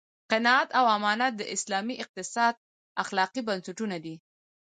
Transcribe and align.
قناعت 0.31 0.69
او 0.79 0.85
امانت 0.97 1.33
د 1.37 1.41
اسلامي 1.55 1.95
اقتصاد 2.03 2.53
اخلاقي 3.03 3.41
بنسټونه 3.47 3.97
دي. 4.05 4.15